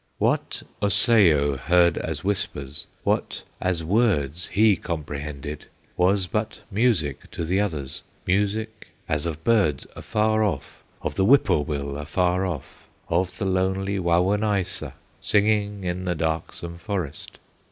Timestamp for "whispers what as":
2.23-3.83